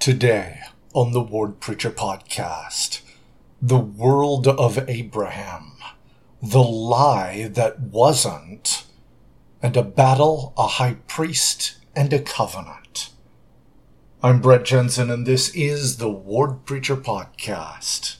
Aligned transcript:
Today 0.00 0.60
on 0.94 1.12
the 1.12 1.20
Ward 1.20 1.60
Preacher 1.60 1.90
Podcast, 1.90 3.02
the 3.60 3.76
world 3.76 4.48
of 4.48 4.88
Abraham, 4.88 5.72
the 6.42 6.62
lie 6.62 7.48
that 7.52 7.80
wasn't, 7.80 8.86
and 9.62 9.76
a 9.76 9.82
battle, 9.82 10.54
a 10.56 10.66
high 10.66 10.94
priest, 11.06 11.76
and 11.94 12.14
a 12.14 12.18
covenant. 12.18 13.10
I'm 14.22 14.40
Brett 14.40 14.64
Jensen, 14.64 15.10
and 15.10 15.26
this 15.26 15.54
is 15.54 15.98
the 15.98 16.08
Ward 16.08 16.64
Preacher 16.64 16.96
Podcast. 16.96 18.16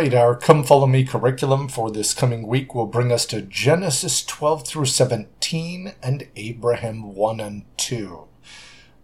Right, 0.00 0.14
our 0.14 0.34
Come 0.34 0.64
Follow 0.64 0.86
Me 0.86 1.04
curriculum 1.04 1.68
for 1.68 1.90
this 1.90 2.14
coming 2.14 2.46
week 2.46 2.74
will 2.74 2.86
bring 2.86 3.12
us 3.12 3.26
to 3.26 3.42
Genesis 3.42 4.24
12 4.24 4.66
through 4.66 4.86
17 4.86 5.92
and 6.02 6.26
Abraham 6.36 7.14
1 7.14 7.38
and 7.38 7.64
2. 7.76 8.26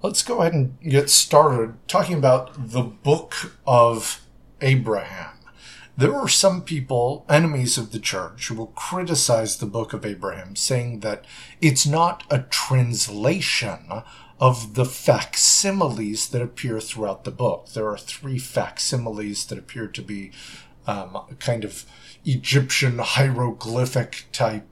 Let's 0.01 0.23
go 0.23 0.41
ahead 0.41 0.55
and 0.55 0.81
get 0.81 1.11
started 1.11 1.75
talking 1.87 2.17
about 2.17 2.71
the 2.71 2.81
book 2.81 3.59
of 3.67 4.23
Abraham. 4.63 5.35
There 5.99 6.15
are 6.15 6.29
some 6.29 6.63
people, 6.63 7.27
enemies 7.29 7.77
of 7.77 7.93
the 7.93 7.99
church, 7.99 8.49
who 8.49 8.55
will 8.55 8.69
criticize 8.69 9.59
the 9.59 9.67
book 9.67 9.93
of 9.93 10.07
Abraham, 10.07 10.57
saying 10.57 11.01
that 11.01 11.27
it's 11.61 11.87
not 11.87 12.25
a 12.31 12.41
translation 12.41 14.03
of 14.39 14.75
the 14.75 14.85
facsimiles 14.85 16.29
that 16.29 16.43
appear 16.43 16.81
throughout 16.81 17.25
the 17.25 17.31
book. 17.31 17.71
There 17.71 17.89
are 17.89 17.99
three 17.99 18.39
facsimiles 18.39 19.47
that 19.47 19.59
appear 19.59 19.89
to 19.89 20.03
be 20.03 20.33
um, 20.87 21.19
kind 21.39 21.65
of 21.65 21.85
Egyptian 22.25 22.99
hieroglyphic 22.99 24.27
type 24.33 24.67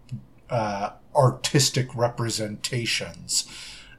uh, 0.50 0.90
artistic 1.14 1.94
representations. 1.94 3.46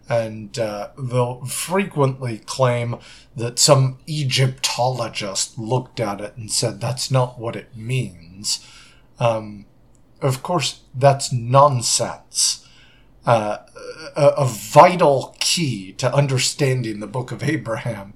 And 0.07 0.57
uh, 0.59 0.89
they'll 0.97 1.45
frequently 1.45 2.37
claim 2.37 2.97
that 3.35 3.57
some 3.57 3.97
Egyptologist 4.05 5.57
looked 5.57 5.99
at 5.99 6.21
it 6.21 6.37
and 6.37 6.51
said 6.51 6.79
that's 6.79 7.09
not 7.09 7.39
what 7.39 7.55
it 7.55 7.75
means. 7.75 8.63
Um, 9.19 9.65
of 10.21 10.43
course, 10.43 10.81
that's 10.93 11.33
nonsense 11.33 12.65
uh, 13.25 13.57
a, 14.15 14.27
a 14.37 14.45
vital 14.45 15.35
key 15.39 15.93
to 15.93 16.13
understanding 16.13 16.99
the 16.99 17.07
book 17.07 17.31
of 17.31 17.43
Abraham 17.43 18.13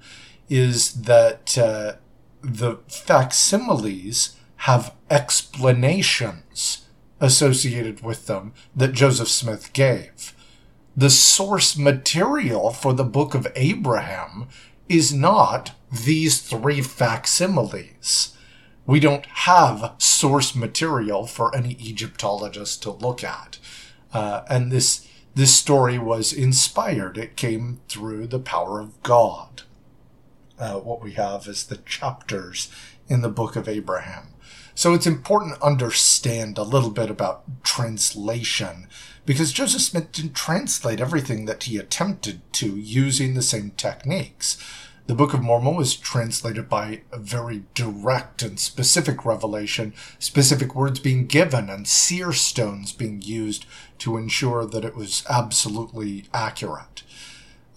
is 0.50 1.02
that 1.02 1.58
uh, 1.58 1.94
the 2.42 2.78
facsimiles 2.88 4.36
have 4.58 4.94
explanations 5.09 6.86
associated 7.20 8.02
with 8.02 8.28
them 8.28 8.54
that 8.76 8.94
Joseph 8.94 9.30
Smith 9.30 9.73
gave. 9.73 10.36
The 10.95 11.10
source 11.10 11.78
material 11.78 12.72
for 12.72 12.94
the 12.94 13.04
book 13.04 13.34
of 13.34 13.48
Abraham 13.56 14.48
is 14.88 15.14
not 15.14 15.72
these 16.06 16.42
three 16.42 16.82
facsimiles. 16.82 18.36
We 18.86 19.00
don't 19.00 19.26
have 19.26 19.94
source 19.98 20.56
material 20.56 21.28
for 21.28 21.56
any 21.56 21.73
Egyptologist 21.73 22.82
to 22.84 22.92
look 22.92 23.23
at. 23.23 23.60
Uh, 24.12 24.42
and 24.50 24.72
this 24.72 25.08
this 25.36 25.56
story 25.56 26.00
was 26.00 26.34
inspired. 26.34 27.17
It 27.17 27.38
came 27.38 27.80
through 27.88 28.28
the 28.28 28.40
power 28.40 28.80
of 28.80 29.02
God. 29.04 29.62
Uh, 30.59 30.79
what 30.79 31.02
we 31.02 31.13
have 31.13 31.47
is 31.47 31.65
the 31.65 31.77
chapters 31.77 32.69
in 33.07 33.21
the 33.21 33.29
book 33.29 33.55
of 33.55 33.67
Abraham. 33.67 34.33
So 34.75 34.93
it's 34.93 35.07
important 35.07 35.55
to 35.55 35.65
understand 35.65 36.57
a 36.57 36.63
little 36.63 36.89
bit 36.89 37.09
about 37.09 37.63
translation 37.63 38.87
because 39.25 39.52
Joseph 39.52 39.81
Smith 39.81 40.11
didn't 40.11 40.36
translate 40.36 40.99
everything 40.99 41.45
that 41.45 41.64
he 41.64 41.77
attempted 41.77 42.42
to 42.53 42.77
using 42.77 43.33
the 43.33 43.42
same 43.42 43.71
techniques. 43.71 44.58
The 45.08 45.15
Book 45.15 45.33
of 45.33 45.42
Mormon 45.42 45.75
was 45.75 45.95
translated 45.95 46.69
by 46.69 47.02
a 47.11 47.17
very 47.17 47.64
direct 47.73 48.43
and 48.43 48.59
specific 48.59 49.25
revelation, 49.25 49.93
specific 50.19 50.75
words 50.75 50.99
being 50.99 51.25
given 51.25 51.67
and 51.67 51.87
seer 51.87 52.31
stones 52.31 52.92
being 52.92 53.21
used 53.21 53.65
to 53.98 54.17
ensure 54.17 54.65
that 54.65 54.86
it 54.86 54.95
was 54.95 55.23
absolutely 55.27 56.25
accurate. 56.31 57.02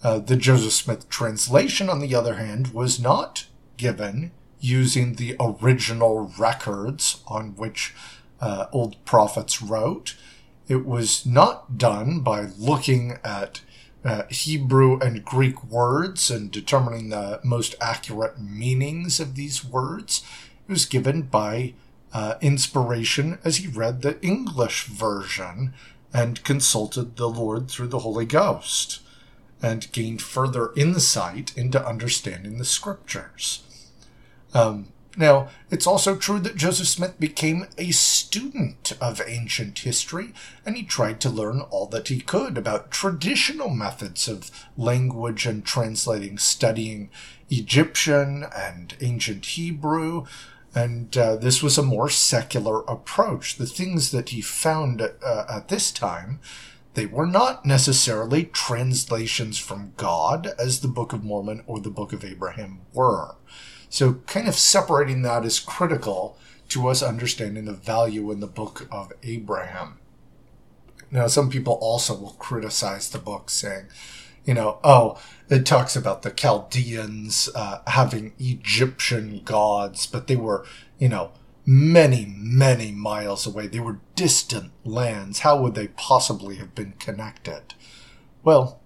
Uh, 0.03 0.19
the 0.19 0.35
Joseph 0.35 0.73
Smith 0.73 1.07
translation, 1.07 1.89
on 1.89 1.99
the 1.99 2.13
other 2.13 2.35
hand, 2.35 2.73
was 2.73 2.99
not 2.99 3.47
given 3.77 4.31
using 4.59 5.15
the 5.15 5.37
original 5.39 6.33
records 6.37 7.21
on 7.25 7.55
which 7.55 7.95
uh, 8.41 8.65
old 8.73 9.03
prophets 9.05 9.61
wrote. 9.61 10.15
It 10.67 10.85
was 10.85 11.25
not 11.25 11.77
done 11.77 12.19
by 12.19 12.47
looking 12.57 13.17
at 13.23 13.61
uh, 14.03 14.23
Hebrew 14.29 14.99
and 14.99 15.23
Greek 15.23 15.63
words 15.63 16.29
and 16.29 16.51
determining 16.51 17.09
the 17.09 17.39
most 17.41 17.73
accurate 17.79 18.41
meanings 18.41 19.21
of 19.21 19.35
these 19.35 19.63
words. 19.63 20.21
It 20.67 20.71
was 20.71 20.85
given 20.85 21.23
by 21.23 21.75
uh, 22.11 22.35
inspiration 22.41 23.39
as 23.45 23.57
he 23.57 23.67
read 23.67 24.01
the 24.01 24.21
English 24.21 24.85
version 24.85 25.73
and 26.13 26.43
consulted 26.43 27.15
the 27.15 27.29
Lord 27.29 27.71
through 27.71 27.87
the 27.87 27.99
Holy 27.99 28.25
Ghost 28.25 28.99
and 29.63 29.91
gained 29.91 30.21
further 30.21 30.71
insight 30.75 31.57
into 31.57 31.83
understanding 31.83 32.57
the 32.59 32.65
scriptures. 32.65 33.63
Um, 34.53 34.89
now, 35.15 35.49
it's 35.69 35.85
also 35.85 36.15
true 36.15 36.39
that 36.39 36.55
Joseph 36.55 36.87
Smith 36.87 37.19
became 37.19 37.67
a 37.77 37.91
student 37.91 38.93
of 38.99 39.21
ancient 39.25 39.79
history, 39.79 40.33
and 40.65 40.75
he 40.75 40.83
tried 40.83 41.21
to 41.21 41.29
learn 41.29 41.61
all 41.61 41.85
that 41.87 42.07
he 42.07 42.19
could 42.19 42.57
about 42.57 42.91
traditional 42.91 43.69
methods 43.69 44.27
of 44.27 44.49
language 44.75 45.45
and 45.45 45.63
translating, 45.63 46.39
studying 46.39 47.09
Egyptian 47.49 48.45
and 48.55 48.95
ancient 49.01 49.45
Hebrew, 49.45 50.25
and 50.75 51.15
uh, 51.15 51.35
this 51.35 51.61
was 51.61 51.77
a 51.77 51.83
more 51.83 52.09
secular 52.09 52.81
approach. 52.81 53.57
The 53.57 53.67
things 53.67 54.09
that 54.09 54.29
he 54.29 54.41
found 54.41 55.01
uh, 55.01 55.45
at 55.47 55.67
this 55.67 55.91
time, 55.91 56.39
they 56.93 57.05
were 57.05 57.25
not 57.25 57.65
necessarily 57.65 58.45
translations 58.45 59.57
from 59.57 59.93
God, 59.97 60.53
as 60.59 60.79
the 60.79 60.87
Book 60.87 61.13
of 61.13 61.23
Mormon 61.23 61.63
or 61.65 61.79
the 61.79 61.89
Book 61.89 62.13
of 62.13 62.23
Abraham 62.23 62.81
were. 62.93 63.35
So, 63.89 64.15
kind 64.25 64.47
of 64.47 64.55
separating 64.55 65.21
that 65.21 65.45
is 65.45 65.59
critical 65.59 66.37
to 66.69 66.87
us 66.87 67.03
understanding 67.03 67.65
the 67.65 67.73
value 67.73 68.31
in 68.31 68.39
the 68.39 68.47
book 68.47 68.87
of 68.91 69.11
Abraham. 69.21 69.99
Now, 71.11 71.27
some 71.27 71.49
people 71.51 71.73
also 71.73 72.15
will 72.15 72.31
criticize 72.39 73.09
the 73.09 73.19
book, 73.19 73.51
saying, 73.51 73.85
you 74.45 74.55
know, 74.55 74.79
oh, 74.83 75.21
it 75.49 75.65
talks 75.65 75.95
about 75.95 76.23
the 76.23 76.31
Chaldeans 76.31 77.49
uh, 77.53 77.81
having 77.85 78.33
Egyptian 78.39 79.41
gods, 79.45 80.07
but 80.07 80.27
they 80.27 80.35
were, 80.35 80.65
you 80.97 81.09
know, 81.09 81.31
many, 81.65 82.25
many 82.37 82.91
miles 82.91 83.47
away. 83.47 83.67
They 83.67 83.79
were 83.79 83.99
distant 84.15 84.71
lands. 84.83 85.39
How 85.39 85.61
would 85.61 85.75
they 85.75 85.87
possibly 85.87 86.57
have 86.57 86.75
been 86.75 86.93
connected? 86.99 87.73
Well, 88.43 88.81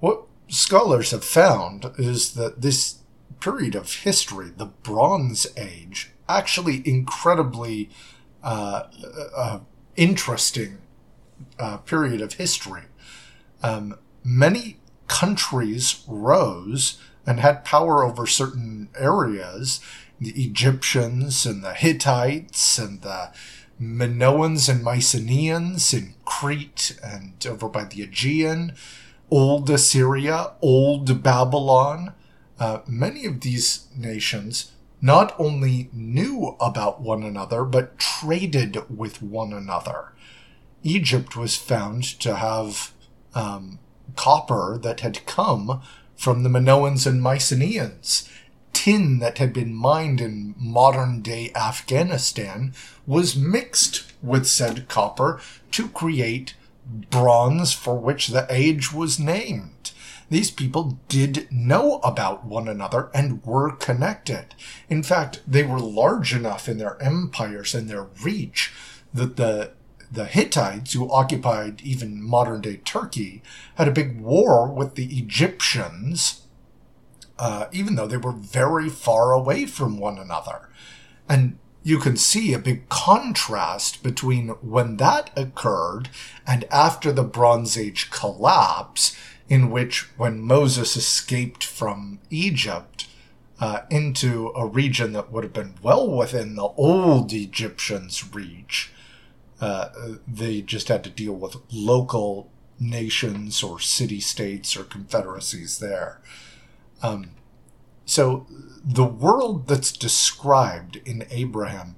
what 0.00 0.24
scholars 0.48 1.10
have 1.10 1.24
found 1.24 1.92
is 1.98 2.34
that 2.34 2.62
this 2.62 2.98
period 3.40 3.74
of 3.74 3.92
history, 3.92 4.50
the 4.56 4.66
Bronze 4.66 5.46
Age, 5.56 6.12
actually 6.28 6.86
incredibly 6.86 7.90
uh, 8.42 8.84
uh, 9.36 9.60
interesting 9.96 10.78
uh, 11.58 11.78
period 11.78 12.20
of 12.20 12.34
history. 12.34 12.82
Um, 13.62 13.98
many 14.24 14.78
countries 15.08 16.04
rose 16.06 16.98
and 17.26 17.40
had 17.40 17.64
power 17.64 18.04
over 18.04 18.26
certain 18.26 18.88
areas. 18.96 19.80
The 20.22 20.44
Egyptians 20.44 21.44
and 21.46 21.64
the 21.64 21.74
Hittites 21.74 22.78
and 22.78 23.02
the 23.02 23.32
Minoans 23.80 24.68
and 24.68 24.84
Mycenaeans 24.84 25.92
in 25.92 26.14
Crete 26.24 26.96
and 27.02 27.44
over 27.44 27.68
by 27.68 27.84
the 27.84 28.02
Aegean, 28.02 28.74
Old 29.30 29.68
Assyria, 29.68 30.52
Old 30.62 31.24
Babylon. 31.24 32.12
Uh, 32.60 32.78
many 32.86 33.26
of 33.26 33.40
these 33.40 33.88
nations 33.96 34.70
not 35.00 35.34
only 35.40 35.90
knew 35.92 36.56
about 36.60 37.00
one 37.00 37.24
another, 37.24 37.64
but 37.64 37.98
traded 37.98 38.96
with 38.96 39.20
one 39.20 39.52
another. 39.52 40.12
Egypt 40.84 41.36
was 41.36 41.56
found 41.56 42.04
to 42.20 42.36
have 42.36 42.92
um, 43.34 43.80
copper 44.14 44.78
that 44.80 45.00
had 45.00 45.26
come 45.26 45.82
from 46.14 46.44
the 46.44 46.48
Minoans 46.48 47.06
and 47.08 47.20
Mycenaeans. 47.20 48.28
Tin 48.84 49.20
that 49.20 49.38
had 49.38 49.52
been 49.52 49.72
mined 49.72 50.20
in 50.20 50.56
modern 50.58 51.22
day 51.22 51.52
Afghanistan 51.54 52.74
was 53.06 53.36
mixed 53.36 54.12
with 54.20 54.44
said 54.44 54.88
copper 54.88 55.40
to 55.70 55.86
create 55.86 56.54
bronze 57.08 57.72
for 57.72 57.96
which 57.96 58.26
the 58.26 58.44
age 58.50 58.92
was 58.92 59.20
named. 59.20 59.92
these 60.30 60.50
people 60.50 60.98
did 61.08 61.46
know 61.52 62.00
about 62.02 62.44
one 62.44 62.66
another 62.66 63.08
and 63.14 63.44
were 63.44 63.70
connected. 63.70 64.46
In 64.90 65.04
fact, 65.04 65.42
they 65.46 65.62
were 65.62 65.78
large 65.78 66.34
enough 66.34 66.68
in 66.68 66.78
their 66.78 67.00
empires 67.00 67.76
and 67.76 67.88
their 67.88 68.08
reach 68.24 68.72
that 69.14 69.36
the 69.36 69.74
the 70.10 70.24
Hittites, 70.24 70.92
who 70.92 71.08
occupied 71.10 71.82
even 71.82 72.20
modern 72.20 72.62
day 72.62 72.78
Turkey, 72.78 73.42
had 73.76 73.86
a 73.86 73.92
big 73.92 74.20
war 74.20 74.66
with 74.70 74.96
the 74.96 75.16
Egyptians, 75.16 76.41
uh, 77.42 77.66
even 77.72 77.96
though 77.96 78.06
they 78.06 78.16
were 78.16 78.30
very 78.30 78.88
far 78.88 79.32
away 79.32 79.66
from 79.66 79.98
one 79.98 80.16
another. 80.16 80.68
And 81.28 81.58
you 81.82 81.98
can 81.98 82.16
see 82.16 82.54
a 82.54 82.58
big 82.60 82.88
contrast 82.88 84.04
between 84.04 84.50
when 84.60 84.98
that 84.98 85.30
occurred 85.36 86.08
and 86.46 86.64
after 86.70 87.10
the 87.10 87.24
Bronze 87.24 87.76
Age 87.76 88.12
collapse, 88.12 89.16
in 89.48 89.72
which 89.72 90.16
when 90.16 90.40
Moses 90.40 90.96
escaped 90.96 91.64
from 91.64 92.20
Egypt 92.30 93.08
uh, 93.58 93.80
into 93.90 94.52
a 94.54 94.64
region 94.64 95.12
that 95.12 95.32
would 95.32 95.42
have 95.42 95.52
been 95.52 95.74
well 95.82 96.08
within 96.08 96.54
the 96.54 96.68
old 96.76 97.32
Egyptians' 97.32 98.32
reach, 98.32 98.92
uh, 99.60 99.88
they 100.28 100.62
just 100.62 100.86
had 100.86 101.02
to 101.02 101.10
deal 101.10 101.34
with 101.34 101.56
local 101.72 102.52
nations 102.78 103.64
or 103.64 103.80
city 103.80 104.20
states 104.20 104.76
or 104.76 104.84
confederacies 104.84 105.80
there. 105.80 106.20
Um, 107.02 107.30
so 108.04 108.46
the 108.84 109.04
world 109.04 109.68
that's 109.68 109.92
described 109.92 110.96
in 111.04 111.24
Abraham 111.30 111.96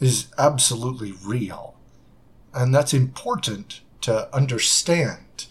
is 0.00 0.28
absolutely 0.38 1.12
real. 1.24 1.74
And 2.54 2.74
that's 2.74 2.94
important 2.94 3.80
to 4.02 4.34
understand. 4.34 5.46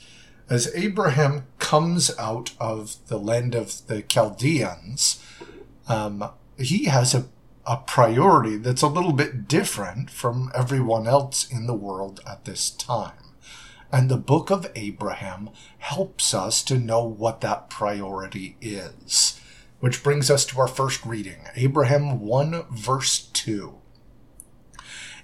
As 0.50 0.74
Abraham 0.76 1.46
comes 1.60 2.18
out 2.18 2.54
of 2.60 2.96
the 3.08 3.18
land 3.18 3.54
of 3.54 3.86
the 3.88 4.02
Chaldeans, 4.02 5.24
um, 5.88 6.30
he 6.58 6.86
has 6.86 7.14
a, 7.14 7.26
a 7.66 7.78
priority 7.78 8.58
that's 8.58 8.82
a 8.82 8.88
little 8.88 9.14
bit 9.14 9.48
different 9.48 10.10
from 10.10 10.52
everyone 10.56 11.08
else 11.08 11.50
in 11.50 11.68
the 11.68 11.74
world 11.74 12.22
at 12.26 12.46
this 12.46 12.70
time. 12.70 13.27
And 13.92 14.10
the 14.10 14.18
book 14.18 14.50
of 14.50 14.70
Abraham 14.76 15.50
helps 15.78 16.34
us 16.34 16.62
to 16.64 16.78
know 16.78 17.04
what 17.04 17.42
that 17.42 17.70
priority 17.70 18.58
is. 18.60 19.40
Which 19.80 20.04
brings 20.04 20.30
us 20.30 20.46
to 20.48 20.60
our 20.60 20.68
first 20.68 21.06
reading 21.06 21.38
Abraham 21.56 22.20
1, 22.20 22.66
verse 22.72 23.20
2. 23.34 23.76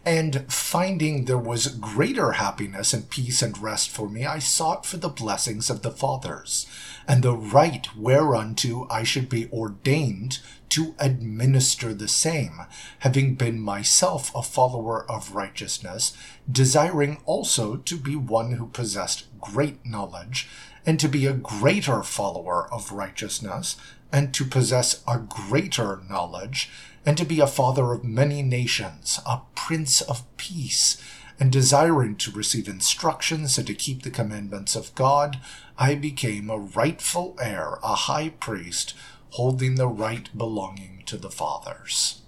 And 0.06 0.52
finding 0.52 1.26
there 1.26 1.38
was 1.38 1.68
greater 1.68 2.34
happiness 2.34 2.94
and 2.94 3.10
peace 3.10 3.42
and 3.42 3.58
rest 3.58 3.90
for 3.90 4.10
me, 4.10 4.26
I 4.26 4.40
sought 4.40 4.86
for 4.86 4.98
the 4.98 5.08
blessings 5.08 5.70
of 5.70 5.82
the 5.82 5.92
fathers, 5.92 6.66
and 7.08 7.24
the 7.24 7.36
right 7.36 7.88
whereunto 7.96 8.86
I 8.90 9.04
should 9.04 9.30
be 9.30 9.50
ordained 9.50 10.40
to 10.70 10.94
administer 11.00 11.94
the 11.94 12.10
same, 12.10 12.64
having 13.00 13.36
been 13.36 13.62
myself 13.62 14.30
a 14.36 14.42
follower 14.42 15.10
of 15.10 15.36
righteousness, 15.36 16.12
desiring 16.52 17.20
also 17.26 17.78
to 17.78 17.96
be 17.96 18.18
one 18.18 18.54
who 18.54 18.68
possessed 18.68 19.28
great 19.40 19.86
knowledge, 19.86 20.50
and 20.86 21.00
to 21.00 21.08
be 21.08 21.26
a 21.26 21.34
greater 21.34 22.04
follower 22.04 22.68
of 22.74 22.92
righteousness, 22.92 23.78
and 24.12 24.34
to 24.34 24.44
possess 24.44 25.02
a 25.08 25.18
greater 25.18 26.02
knowledge, 26.10 26.70
and 27.06 27.18
to 27.18 27.26
be 27.26 27.40
a 27.40 27.48
father 27.48 27.92
of 27.92 28.04
many 28.04 28.42
nations, 28.42 29.20
a 29.26 29.42
prince 29.56 30.02
of 30.02 30.26
peace, 30.38 31.02
and 31.40 31.52
desiring 31.52 32.16
to 32.16 32.32
receive 32.32 32.68
instructions 32.68 33.58
and 33.58 33.68
to 33.68 33.74
keep 33.74 34.04
the 34.04 34.12
commandments 34.12 34.76
of 34.76 34.94
God, 34.96 35.40
I 35.78 35.96
became 35.96 36.50
a 36.50 36.58
rightful 36.58 37.36
heir, 37.42 37.80
a 37.84 37.96
high 37.96 38.30
priest, 38.30 38.94
holding 39.32 39.76
the 39.76 39.88
right 39.88 40.30
belonging 40.38 41.04
to 41.08 41.18
the 41.18 41.32
fathers. 41.32 42.22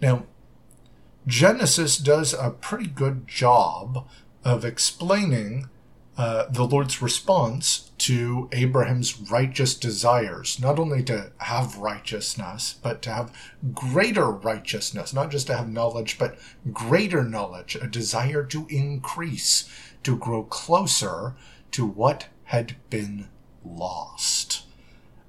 Now, 0.00 0.26
Genesis 1.26 1.96
does 1.96 2.34
a 2.34 2.50
pretty 2.50 2.88
good 2.88 3.26
job 3.26 4.06
of 4.44 4.64
explaining 4.64 5.68
uh, 6.18 6.46
the 6.50 6.64
Lord's 6.64 7.00
response 7.00 7.90
to 8.02 8.48
Abraham's 8.50 9.30
righteous 9.30 9.76
desires, 9.76 10.58
not 10.58 10.76
only 10.76 11.04
to 11.04 11.30
have 11.38 11.78
righteousness, 11.78 12.74
but 12.82 13.00
to 13.02 13.12
have 13.12 13.32
greater 13.72 14.28
righteousness, 14.28 15.14
not 15.14 15.30
just 15.30 15.46
to 15.46 15.56
have 15.56 15.70
knowledge, 15.70 16.18
but 16.18 16.36
greater 16.72 17.22
knowledge, 17.22 17.76
a 17.76 17.86
desire 17.86 18.42
to 18.42 18.66
increase, 18.68 19.70
to 20.02 20.16
grow 20.16 20.42
closer 20.42 21.36
to 21.70 21.86
what 21.86 22.26
had 22.46 22.74
been 22.90 23.28
lost. 23.64 24.64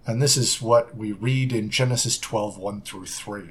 And 0.07 0.19
this 0.19 0.35
is 0.35 0.59
what 0.59 0.97
we 0.97 1.11
read 1.11 1.53
in 1.53 1.69
Genesis 1.69 2.17
12 2.17 2.57
1 2.57 2.81
through 2.81 3.05
3. 3.05 3.49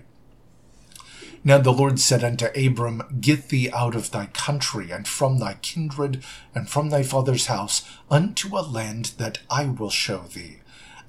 Now 1.45 1.59
the 1.59 1.73
Lord 1.73 1.99
said 1.99 2.23
unto 2.23 2.47
Abram, 2.55 3.03
Get 3.21 3.49
thee 3.49 3.69
out 3.73 3.97
of 3.97 4.13
thy 4.13 4.27
country, 4.27 4.93
and 4.93 5.09
from 5.09 5.39
thy 5.39 5.55
kindred, 5.55 6.23
and 6.55 6.71
from 6.71 6.91
thy 6.91 7.03
father's 7.03 7.47
house, 7.47 7.83
unto 8.09 8.57
a 8.57 8.63
land 8.63 9.13
that 9.19 9.41
I 9.51 9.67
will 9.67 9.91
show 9.91 10.21
thee. 10.21 10.59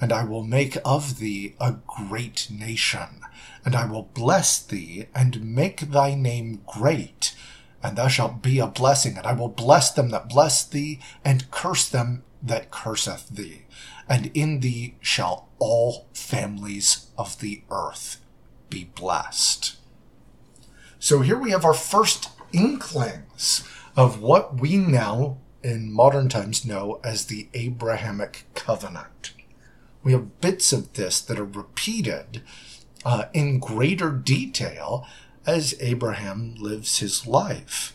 And 0.02 0.12
I 0.12 0.24
will 0.24 0.44
make 0.44 0.76
of 0.84 1.20
thee 1.20 1.54
a 1.60 1.76
great 1.86 2.48
nation, 2.50 3.22
and 3.64 3.76
I 3.76 3.86
will 3.86 4.10
bless 4.16 4.58
thee, 4.58 5.06
and 5.14 5.54
make 5.56 5.92
thy 5.92 6.16
name 6.16 6.62
great. 6.66 7.36
And 7.84 7.96
thou 7.96 8.08
shalt 8.08 8.42
be 8.42 8.58
a 8.58 8.66
blessing, 8.66 9.18
and 9.18 9.28
I 9.28 9.34
will 9.34 9.50
bless 9.50 9.92
them 9.92 10.10
that 10.10 10.30
bless 10.30 10.66
thee, 10.66 11.00
and 11.24 11.52
curse 11.52 11.88
them 11.88 12.24
that 12.42 12.72
curseth 12.72 13.30
thee. 13.30 13.66
And 14.10 14.32
in 14.34 14.62
thee 14.62 14.96
shall 15.00 15.50
all 15.60 16.08
families 16.14 17.08
of 17.20 17.40
the 17.40 17.62
earth 17.70 18.20
be 18.72 18.86
blessed. 18.96 19.73
So 21.04 21.20
here 21.20 21.38
we 21.38 21.52
have 21.52 21.66
our 21.66 21.74
first 21.74 22.30
inklings 22.54 23.68
of 23.94 24.22
what 24.22 24.62
we 24.62 24.78
now 24.78 25.38
in 25.62 25.92
modern 25.92 26.30
times 26.30 26.64
know 26.64 27.02
as 27.04 27.26
the 27.26 27.50
Abrahamic 27.54 28.46
covenant. 28.56 29.34
We 30.02 30.14
have 30.14 30.40
bits 30.40 30.72
of 30.72 30.94
this 30.94 31.20
that 31.20 31.38
are 31.38 31.44
repeated 31.44 32.42
uh, 33.04 33.26
in 33.34 33.60
greater 33.60 34.12
detail 34.12 35.06
as 35.46 35.76
Abraham 35.82 36.56
lives 36.56 37.00
his 37.00 37.28
life. 37.28 37.94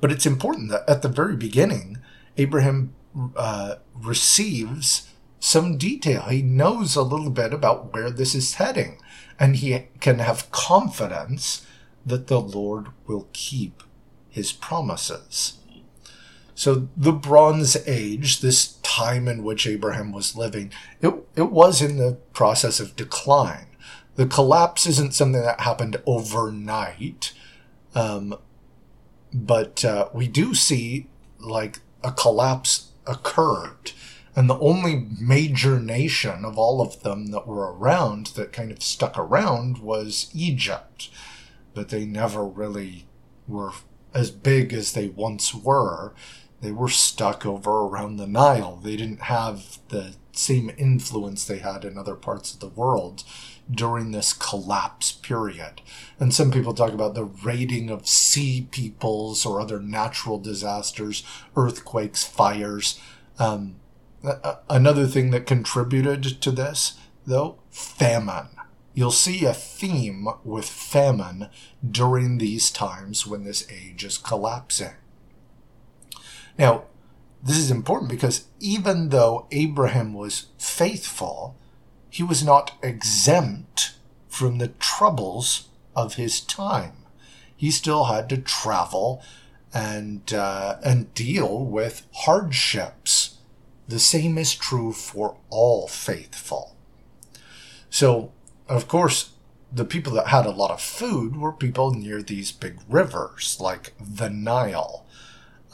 But 0.00 0.12
it's 0.12 0.26
important 0.26 0.70
that 0.70 0.88
at 0.88 1.02
the 1.02 1.08
very 1.08 1.34
beginning, 1.34 1.98
Abraham 2.36 2.94
uh, 3.34 3.78
receives 3.96 5.12
some 5.40 5.76
detail. 5.76 6.22
He 6.22 6.40
knows 6.40 6.94
a 6.94 7.02
little 7.02 7.30
bit 7.30 7.52
about 7.52 7.92
where 7.92 8.12
this 8.12 8.36
is 8.36 8.54
heading 8.54 9.00
and 9.38 9.56
he 9.56 9.86
can 10.00 10.18
have 10.18 10.50
confidence 10.50 11.66
that 12.04 12.26
the 12.26 12.40
Lord 12.40 12.88
will 13.06 13.28
keep 13.32 13.82
his 14.28 14.52
promises. 14.52 15.58
So 16.54 16.88
the 16.96 17.12
Bronze 17.12 17.76
Age, 17.86 18.40
this 18.40 18.74
time 18.82 19.28
in 19.28 19.44
which 19.44 19.66
Abraham 19.66 20.10
was 20.10 20.36
living, 20.36 20.72
it, 21.00 21.14
it 21.36 21.52
was 21.52 21.80
in 21.80 21.98
the 21.98 22.18
process 22.32 22.80
of 22.80 22.96
decline. 22.96 23.66
The 24.16 24.26
collapse 24.26 24.84
isn't 24.86 25.14
something 25.14 25.42
that 25.42 25.60
happened 25.60 25.98
overnight, 26.04 27.32
um, 27.94 28.34
but 29.32 29.84
uh, 29.84 30.08
we 30.12 30.26
do 30.26 30.52
see 30.54 31.06
like 31.38 31.78
a 32.02 32.10
collapse 32.10 32.90
occurred. 33.06 33.92
And 34.38 34.48
the 34.48 34.60
only 34.60 35.08
major 35.20 35.80
nation 35.80 36.44
of 36.44 36.56
all 36.56 36.80
of 36.80 37.02
them 37.02 37.32
that 37.32 37.48
were 37.48 37.72
around 37.72 38.26
that 38.36 38.52
kind 38.52 38.70
of 38.70 38.84
stuck 38.84 39.18
around 39.18 39.78
was 39.78 40.30
Egypt. 40.32 41.10
But 41.74 41.88
they 41.88 42.06
never 42.06 42.44
really 42.44 43.06
were 43.48 43.72
as 44.14 44.30
big 44.30 44.72
as 44.72 44.92
they 44.92 45.08
once 45.08 45.52
were. 45.52 46.14
They 46.60 46.70
were 46.70 46.88
stuck 46.88 47.44
over 47.44 47.80
around 47.80 48.18
the 48.18 48.28
Nile. 48.28 48.76
They 48.76 48.94
didn't 48.94 49.22
have 49.22 49.80
the 49.88 50.14
same 50.30 50.70
influence 50.78 51.44
they 51.44 51.58
had 51.58 51.84
in 51.84 51.98
other 51.98 52.14
parts 52.14 52.54
of 52.54 52.60
the 52.60 52.68
world 52.68 53.24
during 53.68 54.12
this 54.12 54.32
collapse 54.32 55.10
period. 55.10 55.82
And 56.20 56.32
some 56.32 56.52
people 56.52 56.74
talk 56.74 56.92
about 56.92 57.16
the 57.16 57.24
raiding 57.24 57.90
of 57.90 58.06
sea 58.06 58.68
peoples 58.70 59.44
or 59.44 59.60
other 59.60 59.80
natural 59.80 60.38
disasters, 60.38 61.24
earthquakes, 61.56 62.22
fires. 62.22 63.00
Um, 63.40 63.80
another 64.68 65.06
thing 65.06 65.30
that 65.30 65.46
contributed 65.46 66.40
to 66.40 66.50
this, 66.50 66.98
though, 67.26 67.58
famine. 67.70 68.48
You'll 68.94 69.10
see 69.12 69.44
a 69.44 69.54
theme 69.54 70.26
with 70.44 70.68
famine 70.68 71.48
during 71.88 72.38
these 72.38 72.70
times 72.70 73.26
when 73.26 73.44
this 73.44 73.66
age 73.70 74.04
is 74.04 74.18
collapsing. 74.18 74.94
Now, 76.58 76.84
this 77.40 77.56
is 77.56 77.70
important 77.70 78.10
because 78.10 78.46
even 78.58 79.10
though 79.10 79.46
Abraham 79.52 80.14
was 80.14 80.46
faithful, 80.58 81.56
he 82.10 82.24
was 82.24 82.44
not 82.44 82.72
exempt 82.82 83.94
from 84.28 84.58
the 84.58 84.68
troubles 84.68 85.68
of 85.94 86.14
his 86.14 86.40
time. 86.40 87.04
He 87.56 87.70
still 87.70 88.04
had 88.04 88.28
to 88.30 88.38
travel 88.38 89.22
and 89.72 90.32
uh, 90.32 90.78
and 90.82 91.12
deal 91.14 91.64
with 91.64 92.06
hardships 92.14 93.37
the 93.88 93.98
same 93.98 94.36
is 94.36 94.54
true 94.54 94.92
for 94.92 95.36
all 95.48 95.88
faithful. 95.88 96.76
So, 97.88 98.32
of 98.68 98.86
course, 98.86 99.30
the 99.72 99.84
people 99.84 100.12
that 100.14 100.28
had 100.28 100.46
a 100.46 100.50
lot 100.50 100.70
of 100.70 100.80
food 100.80 101.36
were 101.36 101.52
people 101.52 101.92
near 101.92 102.22
these 102.22 102.52
big 102.52 102.78
rivers, 102.88 103.56
like 103.60 103.94
the 103.98 104.28
Nile. 104.28 105.06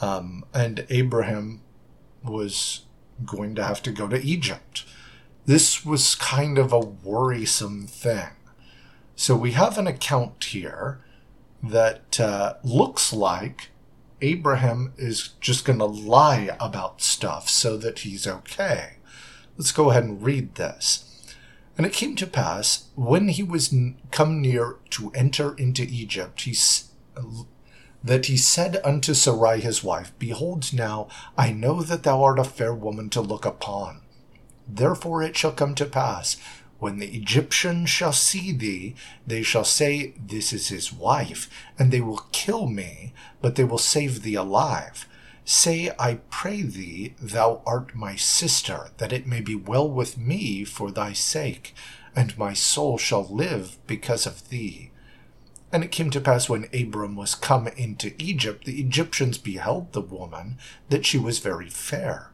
Um, 0.01 0.45
and 0.53 0.85
Abraham 0.89 1.61
was 2.23 2.81
going 3.25 3.55
to 3.55 3.63
have 3.63 3.81
to 3.83 3.91
go 3.91 4.07
to 4.07 4.21
Egypt. 4.21 4.85
This 5.45 5.85
was 5.85 6.15
kind 6.15 6.57
of 6.57 6.73
a 6.73 6.79
worrisome 6.79 7.85
thing. 7.87 8.31
So 9.15 9.35
we 9.35 9.51
have 9.51 9.77
an 9.77 9.87
account 9.87 10.43
here 10.43 10.99
that 11.63 12.19
uh, 12.19 12.55
looks 12.63 13.13
like 13.13 13.69
Abraham 14.21 14.93
is 14.97 15.29
just 15.39 15.65
going 15.65 15.79
to 15.79 15.85
lie 15.85 16.55
about 16.59 17.01
stuff 17.01 17.49
so 17.49 17.77
that 17.77 17.99
he's 17.99 18.25
okay. 18.25 18.93
Let's 19.57 19.71
go 19.71 19.89
ahead 19.89 20.03
and 20.03 20.23
read 20.23 20.55
this. 20.55 21.01
And 21.77 21.85
it 21.85 21.93
came 21.93 22.15
to 22.15 22.27
pass, 22.27 22.85
when 22.95 23.27
he 23.27 23.43
was 23.43 23.73
come 24.11 24.41
near 24.41 24.77
to 24.91 25.11
enter 25.13 25.53
into 25.55 25.83
Egypt, 25.83 26.41
he 26.41 26.55
that 28.03 28.27
he 28.27 28.37
said 28.37 28.79
unto 28.85 29.13
Sarai 29.13 29.59
his 29.59 29.83
wife, 29.83 30.13
Behold 30.19 30.71
now, 30.73 31.07
I 31.37 31.51
know 31.51 31.81
that 31.81 32.03
thou 32.03 32.23
art 32.23 32.39
a 32.39 32.43
fair 32.43 32.73
woman 32.73 33.09
to 33.09 33.21
look 33.21 33.45
upon. 33.45 34.01
Therefore 34.67 35.23
it 35.23 35.35
shall 35.35 35.51
come 35.51 35.75
to 35.75 35.85
pass, 35.85 36.37
when 36.79 36.99
the 36.99 37.15
Egyptians 37.15 37.89
shall 37.89 38.13
see 38.13 38.51
thee, 38.51 38.95
they 39.25 39.41
shall 39.41 39.63
say, 39.63 40.13
This 40.17 40.51
is 40.51 40.67
his 40.67 40.91
wife, 40.91 41.49
and 41.79 41.91
they 41.91 42.01
will 42.01 42.25
kill 42.31 42.67
me, 42.67 43.13
but 43.41 43.55
they 43.55 43.63
will 43.63 43.77
save 43.77 44.21
thee 44.21 44.35
alive. 44.35 45.07
Say, 45.45 45.91
I 45.99 46.15
pray 46.29 46.63
thee, 46.63 47.13
thou 47.21 47.61
art 47.65 47.95
my 47.95 48.15
sister, 48.15 48.89
that 48.97 49.13
it 49.13 49.27
may 49.27 49.41
be 49.41 49.55
well 49.55 49.89
with 49.89 50.17
me 50.17 50.63
for 50.63 50.91
thy 50.91 51.13
sake, 51.13 51.73
and 52.15 52.37
my 52.37 52.53
soul 52.53 52.97
shall 52.97 53.23
live 53.23 53.77
because 53.87 54.25
of 54.25 54.49
thee. 54.49 54.91
And 55.71 55.83
it 55.83 55.91
came 55.91 56.09
to 56.11 56.21
pass 56.21 56.49
when 56.49 56.69
Abram 56.73 57.15
was 57.15 57.35
come 57.35 57.67
into 57.67 58.13
Egypt, 58.17 58.65
the 58.65 58.79
Egyptians 58.79 59.37
beheld 59.37 59.91
the 59.93 60.01
woman, 60.01 60.57
that 60.89 61.05
she 61.05 61.17
was 61.17 61.39
very 61.39 61.69
fair. 61.69 62.31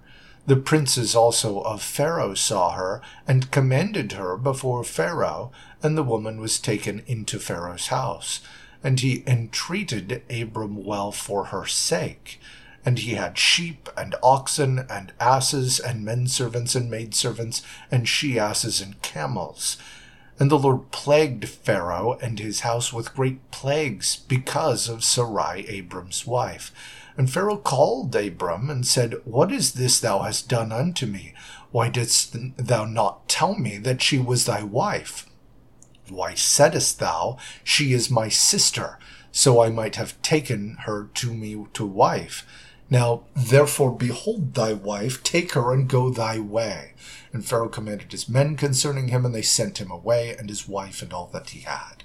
The 0.47 0.55
princes 0.55 1.15
also 1.15 1.61
of 1.61 1.81
Pharaoh 1.81 2.33
saw 2.33 2.71
her, 2.71 3.01
and 3.27 3.51
commended 3.51 4.13
her 4.13 4.37
before 4.37 4.83
Pharaoh, 4.83 5.51
and 5.83 5.97
the 5.97 6.03
woman 6.03 6.39
was 6.41 6.59
taken 6.59 7.03
into 7.05 7.39
Pharaoh's 7.39 7.87
house. 7.87 8.41
And 8.83 8.99
he 8.99 9.23
entreated 9.27 10.23
Abram 10.29 10.83
well 10.83 11.11
for 11.11 11.45
her 11.45 11.65
sake. 11.67 12.39
And 12.83 12.97
he 12.97 13.13
had 13.13 13.37
sheep 13.37 13.89
and 13.95 14.15
oxen 14.23 14.87
and 14.89 15.13
asses 15.19 15.79
and 15.79 16.03
men 16.03 16.25
servants 16.25 16.73
and 16.73 16.89
maid 16.89 17.13
servants 17.13 17.61
and 17.91 18.09
she 18.09 18.39
asses 18.39 18.81
and 18.81 18.99
camels. 19.03 19.77
And 20.39 20.49
the 20.49 20.57
Lord 20.57 20.89
plagued 20.89 21.47
Pharaoh 21.47 22.17
and 22.19 22.39
his 22.39 22.61
house 22.61 22.91
with 22.91 23.13
great 23.13 23.51
plagues 23.51 24.15
because 24.15 24.89
of 24.89 25.03
Sarai, 25.03 25.63
Abram's 25.67 26.25
wife. 26.25 26.71
And 27.17 27.31
Pharaoh 27.31 27.57
called 27.57 28.15
Abram 28.15 28.69
and 28.69 28.85
said, 28.85 29.15
What 29.25 29.51
is 29.51 29.73
this 29.73 29.99
thou 29.99 30.19
hast 30.19 30.47
done 30.47 30.71
unto 30.71 31.05
me? 31.05 31.33
Why 31.71 31.89
didst 31.89 32.35
thou 32.57 32.85
not 32.85 33.27
tell 33.27 33.55
me 33.55 33.77
that 33.77 34.01
she 34.01 34.17
was 34.17 34.45
thy 34.45 34.63
wife? 34.63 35.27
Why 36.09 36.33
saidst 36.33 36.99
thou, 36.99 37.37
She 37.63 37.93
is 37.93 38.09
my 38.09 38.27
sister, 38.27 38.99
so 39.31 39.61
I 39.61 39.69
might 39.69 39.95
have 39.95 40.21
taken 40.21 40.77
her 40.81 41.09
to 41.15 41.33
me 41.33 41.65
to 41.73 41.85
wife? 41.85 42.45
Now, 42.89 43.23
therefore, 43.33 43.95
behold 43.95 44.53
thy 44.53 44.73
wife, 44.73 45.23
take 45.23 45.53
her 45.53 45.73
and 45.73 45.87
go 45.87 46.09
thy 46.09 46.39
way. 46.39 46.93
And 47.31 47.45
Pharaoh 47.45 47.69
commanded 47.69 48.11
his 48.11 48.27
men 48.27 48.57
concerning 48.57 49.07
him, 49.07 49.25
and 49.25 49.33
they 49.33 49.41
sent 49.41 49.79
him 49.79 49.89
away, 49.89 50.35
and 50.37 50.49
his 50.49 50.67
wife, 50.67 51.01
and 51.01 51.13
all 51.13 51.29
that 51.31 51.51
he 51.51 51.61
had. 51.61 52.03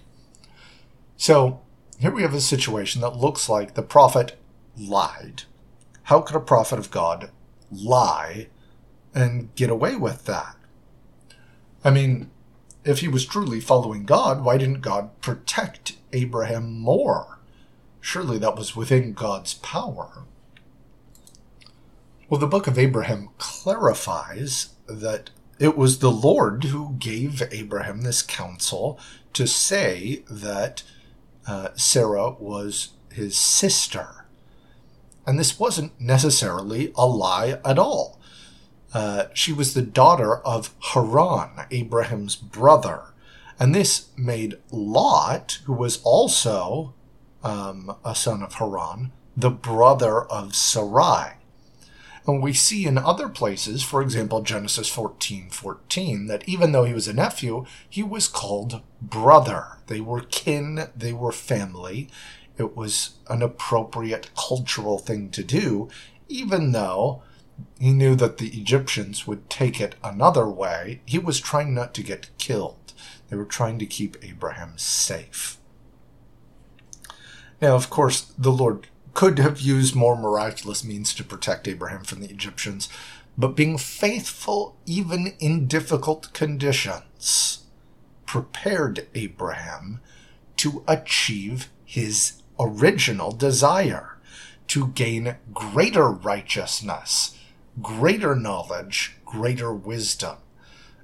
So, 1.16 1.60
here 1.98 2.12
we 2.12 2.22
have 2.22 2.34
a 2.34 2.40
situation 2.40 3.00
that 3.00 3.16
looks 3.16 3.48
like 3.48 3.74
the 3.74 3.82
prophet 3.82 4.38
lied. 4.76 5.44
How 6.04 6.20
could 6.20 6.36
a 6.36 6.40
prophet 6.40 6.78
of 6.78 6.90
God 6.90 7.30
lie 7.70 8.48
and 9.14 9.54
get 9.54 9.70
away 9.70 9.96
with 9.96 10.24
that? 10.26 10.56
I 11.84 11.90
mean, 11.90 12.30
if 12.84 13.00
he 13.00 13.08
was 13.08 13.26
truly 13.26 13.60
following 13.60 14.04
God, 14.04 14.44
why 14.44 14.58
didn't 14.58 14.80
God 14.80 15.20
protect 15.20 15.96
Abraham 16.12 16.78
more? 16.78 17.38
Surely 18.00 18.38
that 18.38 18.56
was 18.56 18.76
within 18.76 19.12
God's 19.12 19.54
power. 19.54 20.24
Well, 22.28 22.40
the 22.40 22.46
book 22.46 22.66
of 22.66 22.78
Abraham 22.78 23.30
clarifies 23.38 24.70
that 24.86 25.30
it 25.58 25.76
was 25.76 25.98
the 25.98 26.10
Lord 26.10 26.64
who 26.64 26.96
gave 26.98 27.42
Abraham 27.50 28.02
this 28.02 28.22
counsel 28.22 28.98
to 29.32 29.46
say 29.46 30.22
that 30.28 30.82
uh, 31.46 31.68
Sarah 31.74 32.30
was 32.32 32.90
his 33.12 33.36
sister. 33.36 34.25
And 35.26 35.38
this 35.38 35.58
wasn't 35.58 35.98
necessarily 36.00 36.92
a 36.94 37.06
lie 37.06 37.58
at 37.64 37.78
all. 37.78 38.20
Uh, 38.94 39.24
she 39.34 39.52
was 39.52 39.74
the 39.74 39.82
daughter 39.82 40.38
of 40.38 40.74
Haran, 40.92 41.66
Abraham's 41.70 42.36
brother. 42.36 43.12
And 43.58 43.74
this 43.74 44.08
made 44.16 44.58
Lot, 44.70 45.60
who 45.64 45.72
was 45.72 46.00
also 46.02 46.94
um, 47.42 47.96
a 48.04 48.14
son 48.14 48.42
of 48.42 48.54
Haran, 48.54 49.12
the 49.36 49.50
brother 49.50 50.22
of 50.22 50.54
Sarai. 50.54 51.34
And 52.26 52.42
we 52.42 52.52
see 52.52 52.86
in 52.86 52.98
other 52.98 53.28
places, 53.28 53.82
for 53.84 54.02
example, 54.02 54.42
Genesis 54.42 54.88
14 54.88 55.50
14, 55.50 56.26
that 56.26 56.48
even 56.48 56.72
though 56.72 56.84
he 56.84 56.92
was 56.92 57.06
a 57.06 57.12
nephew, 57.12 57.64
he 57.88 58.02
was 58.02 58.26
called 58.26 58.82
brother. 59.00 59.78
They 59.86 60.00
were 60.00 60.22
kin, 60.22 60.88
they 60.96 61.12
were 61.12 61.32
family. 61.32 62.08
It 62.58 62.76
was 62.76 63.16
an 63.28 63.42
appropriate 63.42 64.30
cultural 64.36 64.98
thing 64.98 65.30
to 65.30 65.44
do, 65.44 65.88
even 66.28 66.72
though 66.72 67.22
he 67.78 67.92
knew 67.92 68.14
that 68.16 68.38
the 68.38 68.48
Egyptians 68.48 69.26
would 69.26 69.48
take 69.48 69.80
it 69.80 69.94
another 70.02 70.48
way. 70.48 71.00
He 71.06 71.18
was 71.18 71.40
trying 71.40 71.74
not 71.74 71.94
to 71.94 72.02
get 72.02 72.30
killed. 72.38 72.92
They 73.28 73.36
were 73.36 73.44
trying 73.44 73.78
to 73.78 73.86
keep 73.86 74.16
Abraham 74.22 74.74
safe. 74.76 75.58
Now, 77.60 77.74
of 77.74 77.90
course, 77.90 78.32
the 78.36 78.52
Lord 78.52 78.88
could 79.14 79.38
have 79.38 79.60
used 79.60 79.94
more 79.94 80.16
miraculous 80.16 80.84
means 80.84 81.14
to 81.14 81.24
protect 81.24 81.66
Abraham 81.66 82.04
from 82.04 82.20
the 82.20 82.28
Egyptians, 82.28 82.88
but 83.38 83.56
being 83.56 83.78
faithful 83.78 84.76
even 84.84 85.34
in 85.38 85.66
difficult 85.66 86.32
conditions 86.32 87.64
prepared 88.26 89.06
Abraham 89.14 90.00
to 90.58 90.84
achieve 90.86 91.70
his 91.84 92.42
original 92.58 93.32
desire 93.32 94.16
to 94.68 94.88
gain 94.88 95.36
greater 95.52 96.08
righteousness, 96.08 97.36
greater 97.80 98.34
knowledge, 98.34 99.16
greater 99.24 99.72
wisdom. 99.72 100.36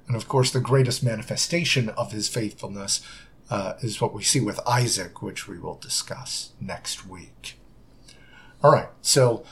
And 0.07 0.15
of 0.15 0.27
course, 0.27 0.51
the 0.51 0.59
greatest 0.59 1.03
manifestation 1.03 1.89
of 1.89 2.11
his 2.11 2.27
faithfulness 2.27 3.01
uh, 3.49 3.73
is 3.81 4.01
what 4.01 4.13
we 4.13 4.23
see 4.23 4.39
with 4.39 4.59
Isaac, 4.67 5.21
which 5.21 5.47
we 5.47 5.59
will 5.59 5.75
discuss 5.75 6.51
next 6.59 7.07
week. 7.07 7.57
All 8.61 8.71
right. 8.71 8.89
So 9.01 9.43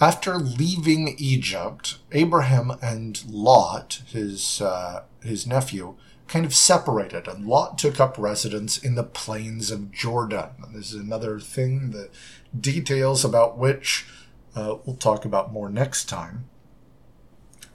after 0.00 0.36
leaving 0.36 1.14
Egypt, 1.18 1.98
Abraham 2.12 2.72
and 2.82 3.22
Lot, 3.28 4.02
his 4.06 4.60
uh, 4.60 5.04
his 5.22 5.46
nephew, 5.46 5.96
kind 6.28 6.44
of 6.44 6.54
separated, 6.54 7.26
and 7.26 7.46
Lot 7.46 7.78
took 7.78 7.98
up 7.98 8.16
residence 8.18 8.78
in 8.78 8.94
the 8.94 9.02
plains 9.02 9.70
of 9.70 9.90
Jordan. 9.90 10.50
This 10.72 10.92
is 10.92 11.00
another 11.00 11.40
thing, 11.40 11.90
the 11.90 12.10
details 12.58 13.24
about 13.24 13.58
which 13.58 14.06
uh, 14.54 14.76
we'll 14.84 14.96
talk 14.96 15.24
about 15.24 15.52
more 15.52 15.70
next 15.70 16.04
time. 16.04 16.48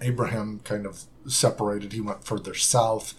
Abraham 0.01 0.61
kind 0.63 0.85
of 0.85 1.03
separated; 1.27 1.93
he 1.93 2.01
went 2.01 2.25
further 2.25 2.53
south. 2.53 3.13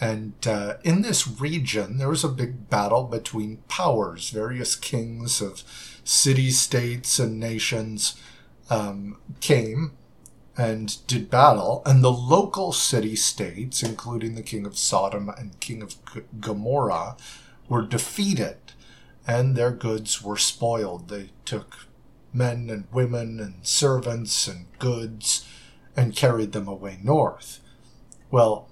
And 0.00 0.34
uh, 0.46 0.74
in 0.84 1.02
this 1.02 1.26
region, 1.26 1.98
there 1.98 2.08
was 2.08 2.22
a 2.22 2.28
big 2.28 2.70
battle 2.70 3.04
between 3.04 3.64
powers, 3.68 4.30
various 4.30 4.76
kings 4.76 5.40
of 5.40 5.64
city 6.04 6.50
states 6.50 7.18
and 7.18 7.40
nations 7.40 8.14
um, 8.70 9.18
came 9.40 9.97
and 10.58 11.06
did 11.06 11.30
battle, 11.30 11.82
and 11.86 12.02
the 12.02 12.10
local 12.10 12.72
city 12.72 13.14
states, 13.14 13.80
including 13.82 14.34
the 14.34 14.42
king 14.42 14.66
of 14.66 14.76
Sodom 14.76 15.28
and 15.28 15.60
king 15.60 15.82
of 15.82 15.94
Gomorrah, 16.40 17.16
were 17.68 17.86
defeated, 17.86 18.56
and 19.26 19.54
their 19.54 19.70
goods 19.70 20.20
were 20.20 20.36
spoiled. 20.36 21.08
They 21.08 21.30
took 21.44 21.86
men 22.32 22.68
and 22.70 22.84
women 22.92 23.38
and 23.38 23.64
servants 23.64 24.48
and 24.48 24.66
goods 24.80 25.46
and 25.96 26.16
carried 26.16 26.52
them 26.52 26.66
away 26.66 26.98
north. 27.04 27.60
Well, 28.30 28.68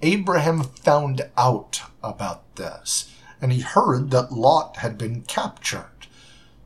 Abraham 0.00 0.62
found 0.62 1.28
out 1.36 1.82
about 2.02 2.56
this, 2.56 3.12
and 3.42 3.52
he 3.52 3.60
heard 3.60 4.10
that 4.10 4.32
Lot 4.32 4.78
had 4.78 4.96
been 4.96 5.22
captured. 5.22 6.06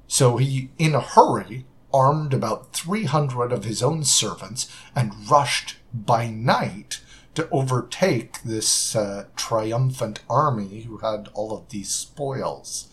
So 0.06 0.36
he, 0.36 0.70
in 0.78 0.94
a 0.94 1.00
hurry, 1.00 1.66
armed 1.92 2.32
about 2.32 2.72
300 2.72 3.52
of 3.52 3.64
his 3.64 3.82
own 3.82 4.04
servants 4.04 4.70
and 4.94 5.30
rushed 5.30 5.76
by 5.92 6.28
night 6.28 7.00
to 7.34 7.48
overtake 7.50 8.42
this 8.42 8.94
uh, 8.96 9.26
triumphant 9.36 10.20
army 10.28 10.82
who 10.82 10.98
had 10.98 11.28
all 11.34 11.56
of 11.56 11.68
these 11.68 11.90
spoils. 11.90 12.88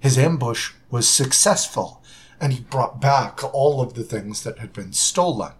His 0.00 0.18
ambush 0.18 0.72
was 0.90 1.08
successful, 1.08 2.02
and 2.40 2.52
he 2.52 2.60
brought 2.60 3.00
back 3.00 3.42
all 3.54 3.80
of 3.80 3.94
the 3.94 4.04
things 4.04 4.42
that 4.42 4.58
had 4.58 4.72
been 4.72 4.92
stolen. 4.92 5.52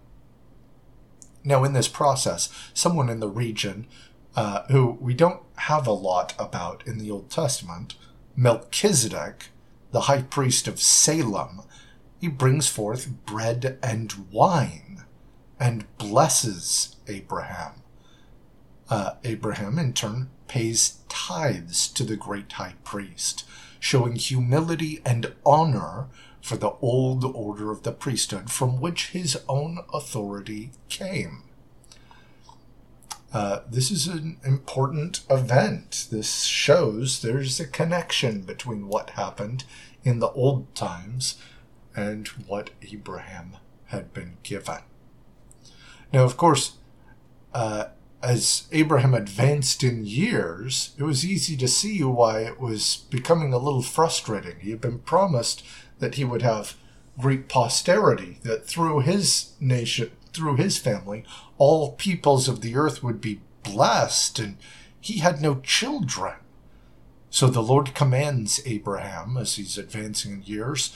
Now, 1.43 1.63
in 1.63 1.73
this 1.73 1.87
process, 1.87 2.49
someone 2.73 3.09
in 3.09 3.19
the 3.19 3.29
region 3.29 3.87
uh, 4.35 4.63
who 4.69 4.97
we 4.99 5.13
don't 5.13 5.41
have 5.55 5.87
a 5.87 5.91
lot 5.91 6.33
about 6.37 6.85
in 6.85 6.97
the 6.97 7.09
Old 7.09 7.29
Testament, 7.29 7.95
Melchizedek, 8.35 9.49
the 9.91 10.01
high 10.01 10.21
priest 10.21 10.67
of 10.67 10.79
Salem, 10.81 11.61
he 12.19 12.27
brings 12.27 12.67
forth 12.67 13.25
bread 13.25 13.77
and 13.83 14.13
wine 14.31 15.03
and 15.59 15.85
blesses 15.97 16.95
Abraham. 17.07 17.81
Uh, 18.89 19.11
Abraham, 19.23 19.77
in 19.77 19.93
turn, 19.93 20.29
pays 20.47 20.99
tithes 21.09 21.87
to 21.89 22.03
the 22.03 22.15
great 22.15 22.51
high 22.53 22.75
priest, 22.83 23.43
showing 23.79 24.15
humility 24.15 25.01
and 25.05 25.33
honor 25.45 26.07
for 26.41 26.55
the 26.57 26.71
old 26.81 27.25
order 27.25 27.71
of 27.71 27.83
the 27.83 27.91
priesthood 27.91 28.49
from 28.49 28.79
which 28.79 29.09
his 29.09 29.37
own 29.49 29.79
authority 29.93 30.71
came. 30.87 31.43
Uh, 33.33 33.59
this 33.69 33.91
is 33.91 34.07
an 34.07 34.37
important 34.45 35.21
event. 35.29 36.07
This 36.09 36.43
shows 36.43 37.21
there's 37.21 37.59
a 37.59 37.67
connection 37.67 38.41
between 38.41 38.87
what 38.87 39.11
happened 39.11 39.65
in 40.03 40.19
the 40.19 40.29
old 40.29 40.73
times 40.73 41.37
and 41.97 42.27
what 42.47 42.69
Abraham 42.83 43.57
had 43.85 44.13
been 44.13 44.37
given. 44.43 44.77
Now, 46.13 46.23
of 46.23 46.37
course, 46.37 46.77
uh, 47.53 47.85
as 48.21 48.67
Abraham 48.71 49.13
advanced 49.13 49.83
in 49.83 50.05
years, 50.05 50.95
it 50.97 51.03
was 51.03 51.25
easy 51.25 51.57
to 51.57 51.67
see 51.67 52.03
why 52.03 52.41
it 52.41 52.59
was 52.59 53.05
becoming 53.09 53.51
a 53.51 53.57
little 53.57 53.81
frustrating. 53.81 54.59
He 54.59 54.69
had 54.69 54.81
been 54.81 54.99
promised 54.99 55.63
that 55.99 56.15
he 56.15 56.23
would 56.23 56.43
have 56.43 56.75
great 57.19 57.49
posterity, 57.49 58.39
that 58.43 58.67
through 58.67 58.99
his 58.99 59.53
nation, 59.59 60.11
through 60.33 60.55
his 60.55 60.77
family, 60.77 61.25
all 61.57 61.93
peoples 61.93 62.47
of 62.47 62.61
the 62.61 62.75
earth 62.75 63.01
would 63.01 63.19
be 63.19 63.41
blessed, 63.63 64.37
and 64.37 64.57
he 65.01 65.17
had 65.17 65.41
no 65.41 65.55
children. 65.61 66.35
So 67.29 67.47
the 67.47 67.61
Lord 67.61 67.95
commands 67.95 68.61
Abraham, 68.65 69.35
as 69.35 69.55
he's 69.55 69.77
advancing 69.77 70.31
in 70.31 70.43
years, 70.43 70.95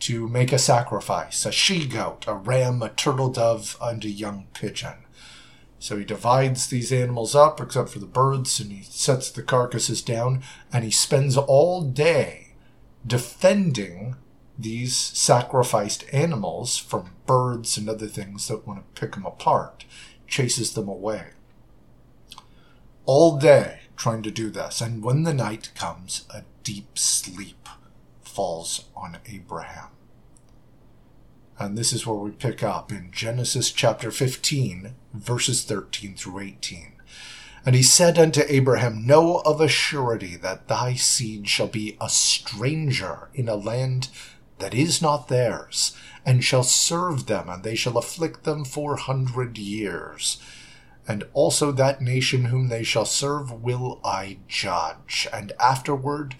to 0.00 0.28
make 0.28 0.52
a 0.52 0.58
sacrifice 0.58 1.44
a 1.44 1.52
she 1.52 1.86
goat, 1.86 2.24
a 2.26 2.34
ram, 2.34 2.82
a 2.82 2.88
turtle 2.88 3.30
dove, 3.30 3.76
and 3.80 4.04
a 4.04 4.10
young 4.10 4.46
pigeon. 4.54 5.04
So 5.78 5.96
he 5.96 6.04
divides 6.04 6.66
these 6.66 6.92
animals 6.92 7.34
up, 7.34 7.60
except 7.60 7.90
for 7.90 8.00
the 8.00 8.06
birds, 8.06 8.60
and 8.60 8.70
he 8.70 8.82
sets 8.82 9.30
the 9.30 9.42
carcasses 9.42 10.02
down, 10.02 10.42
and 10.72 10.84
he 10.84 10.90
spends 10.90 11.36
all 11.36 11.82
day 11.82 12.48
defending 13.06 14.16
these 14.58 14.94
sacrificed 14.94 16.04
animals 16.12 16.76
from 16.76 17.12
birds 17.24 17.78
and 17.78 17.88
other 17.88 18.08
things 18.08 18.48
that 18.48 18.66
want 18.66 18.80
to 18.94 19.00
pick 19.00 19.14
them 19.14 19.24
apart, 19.24 19.86
chases 20.26 20.74
them 20.74 20.88
away. 20.88 21.28
All 23.06 23.38
day 23.38 23.80
trying 23.96 24.22
to 24.22 24.30
do 24.30 24.50
this, 24.50 24.82
and 24.82 25.02
when 25.02 25.22
the 25.22 25.34
night 25.34 25.72
comes, 25.74 26.26
a 26.30 26.42
deep 26.62 26.98
sleep 26.98 27.68
falls 28.30 28.86
on 28.96 29.18
Abraham. 29.26 29.88
And 31.58 31.76
this 31.76 31.92
is 31.92 32.06
where 32.06 32.16
we 32.16 32.30
pick 32.30 32.62
up 32.62 32.90
in 32.90 33.10
Genesis 33.12 33.70
chapter 33.70 34.10
15, 34.10 34.94
verses 35.12 35.62
13 35.64 36.14
through 36.14 36.40
18. 36.40 36.92
And 37.66 37.74
he 37.74 37.82
said 37.82 38.18
unto 38.18 38.42
Abraham, 38.48 39.06
Know 39.06 39.42
of 39.44 39.60
a 39.60 39.68
surety 39.68 40.36
that 40.36 40.68
thy 40.68 40.94
seed 40.94 41.48
shall 41.48 41.66
be 41.66 41.98
a 42.00 42.08
stranger 42.08 43.28
in 43.34 43.48
a 43.48 43.56
land 43.56 44.08
that 44.58 44.72
is 44.72 45.02
not 45.02 45.28
theirs, 45.28 45.94
and 46.24 46.42
shall 46.44 46.62
serve 46.62 47.26
them, 47.26 47.48
and 47.48 47.62
they 47.62 47.74
shall 47.74 47.98
afflict 47.98 48.44
them 48.44 48.64
four 48.64 48.96
hundred 48.96 49.58
years. 49.58 50.40
And 51.06 51.24
also 51.32 51.72
that 51.72 52.00
nation 52.00 52.46
whom 52.46 52.68
they 52.68 52.84
shall 52.84 53.04
serve 53.04 53.52
will 53.52 54.00
I 54.04 54.38
judge, 54.48 55.28
and 55.32 55.52
afterward 55.60 56.36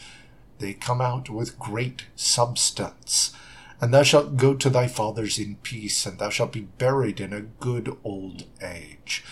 they 0.61 0.75
come 0.75 1.01
out 1.01 1.29
with 1.29 1.59
great 1.59 2.05
substance. 2.15 3.33
And 3.81 3.93
thou 3.93 4.03
shalt 4.03 4.37
go 4.37 4.55
to 4.55 4.71
thy 4.71 4.87
fathers 4.87 5.39
in 5.39 5.57
peace, 5.57 6.07
and 6.07 6.19
thou 6.19 6.31
shalt 6.31 6.53
be 6.53 6.61
buried 6.61 7.19
in 7.19 7.33
a 7.33 7.41
good 7.41 7.97
old 8.05 8.45
age. 8.63 9.25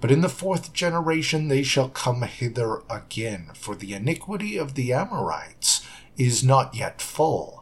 But 0.00 0.10
in 0.10 0.20
the 0.20 0.28
fourth 0.28 0.72
generation 0.72 1.48
they 1.48 1.62
shall 1.62 1.88
come 1.88 2.22
hither 2.22 2.82
again, 2.88 3.50
for 3.54 3.74
the 3.74 3.92
iniquity 3.92 4.56
of 4.56 4.74
the 4.74 4.92
Amorites 4.92 5.84
is 6.16 6.44
not 6.44 6.74
yet 6.74 7.02
full 7.02 7.58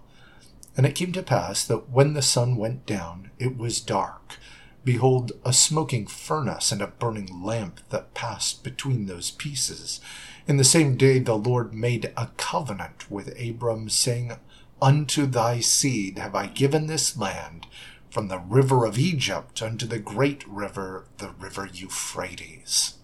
and 0.76 0.84
it 0.84 0.94
came 0.94 1.12
to 1.12 1.22
pass 1.22 1.64
that 1.64 1.88
when 1.88 2.12
the 2.12 2.22
sun 2.22 2.56
went 2.56 2.84
down, 2.84 3.30
it 3.38 3.56
was 3.56 3.80
dark. 3.80 4.38
Behold, 4.84 5.32
a 5.44 5.52
smoking 5.52 6.06
furnace 6.06 6.70
and 6.70 6.82
a 6.82 6.86
burning 6.86 7.42
lamp 7.42 7.80
that 7.88 8.14
passed 8.14 8.62
between 8.62 9.06
those 9.06 9.30
pieces. 9.30 10.00
In 10.46 10.58
the 10.58 10.64
same 10.64 10.96
day 10.96 11.18
the 11.18 11.34
Lord 11.34 11.74
made 11.74 12.12
a 12.16 12.30
covenant 12.36 13.10
with 13.10 13.38
Abram, 13.40 13.88
saying, 13.88 14.32
Unto 14.80 15.26
thy 15.26 15.60
seed 15.60 16.18
have 16.18 16.34
I 16.34 16.46
given 16.46 16.86
this 16.86 17.16
land, 17.16 17.66
from 18.10 18.28
the 18.28 18.38
river 18.38 18.84
of 18.84 18.98
Egypt 18.98 19.60
unto 19.60 19.86
the 19.86 19.98
great 19.98 20.46
river, 20.46 21.06
the 21.18 21.30
river 21.30 21.68
Euphrates. 21.72 22.94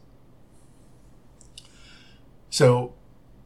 So 2.48 2.94